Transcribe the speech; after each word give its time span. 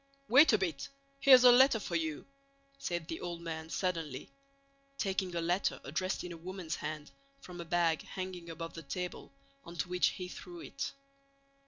"Wait 0.27 0.51
a 0.51 0.57
bit, 0.57 0.89
here's 1.19 1.43
a 1.43 1.51
letter 1.51 1.79
for 1.79 1.95
you," 1.95 2.25
said 2.79 3.07
the 3.07 3.19
old 3.21 3.39
man 3.39 3.69
suddenly, 3.69 4.31
taking 4.97 5.35
a 5.35 5.39
letter 5.41 5.79
addressed 5.83 6.23
in 6.23 6.31
a 6.31 6.37
woman's 6.37 6.77
hand 6.77 7.11
from 7.39 7.61
a 7.61 7.65
bag 7.65 8.01
hanging 8.01 8.49
above 8.49 8.73
the 8.73 8.81
table, 8.81 9.31
onto 9.63 9.87
which 9.87 10.07
he 10.07 10.27
threw 10.27 10.59
it. 10.61 10.91